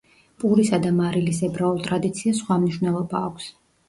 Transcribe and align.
პურისა 0.43 0.77
და 0.85 0.93
მარილის 0.99 1.41
ებრაულ 1.47 1.77
ტრადიციას 1.87 2.39
სხვა 2.41 2.57
მნიშვნელობა 2.63 3.21
აქვს. 3.29 3.51